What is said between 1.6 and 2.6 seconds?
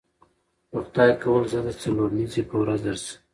د څلورنیځې په